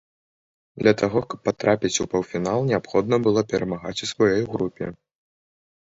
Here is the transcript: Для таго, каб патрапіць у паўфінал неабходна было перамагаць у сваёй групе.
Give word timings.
Для 0.83 0.93
таго, 1.01 1.19
каб 1.33 1.39
патрапіць 1.51 2.01
у 2.05 2.07
паўфінал 2.15 2.59
неабходна 2.73 3.15
было 3.29 3.47
перамагаць 3.55 3.97
у 4.05 4.13
сваёй 4.15 4.43
групе. 4.53 4.85